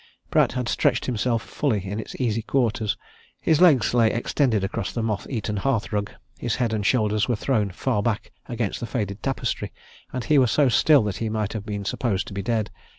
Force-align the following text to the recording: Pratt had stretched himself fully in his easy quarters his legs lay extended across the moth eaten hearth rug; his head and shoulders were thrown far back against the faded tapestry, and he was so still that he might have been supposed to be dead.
Pratt 0.31 0.53
had 0.53 0.67
stretched 0.67 1.05
himself 1.05 1.43
fully 1.43 1.85
in 1.85 1.99
his 1.99 2.15
easy 2.15 2.41
quarters 2.41 2.97
his 3.39 3.61
legs 3.61 3.93
lay 3.93 4.09
extended 4.11 4.63
across 4.63 4.91
the 4.91 5.03
moth 5.03 5.27
eaten 5.29 5.57
hearth 5.57 5.93
rug; 5.93 6.11
his 6.39 6.55
head 6.55 6.73
and 6.73 6.83
shoulders 6.83 7.27
were 7.27 7.35
thrown 7.35 7.69
far 7.69 8.01
back 8.01 8.31
against 8.47 8.79
the 8.79 8.87
faded 8.87 9.21
tapestry, 9.21 9.71
and 10.11 10.23
he 10.23 10.39
was 10.39 10.49
so 10.49 10.69
still 10.69 11.03
that 11.03 11.17
he 11.17 11.29
might 11.29 11.53
have 11.53 11.67
been 11.67 11.85
supposed 11.85 12.25
to 12.25 12.33
be 12.33 12.41
dead. 12.41 12.71